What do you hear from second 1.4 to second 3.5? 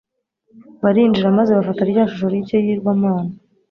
bafata rya shusho ry'ikigirwamana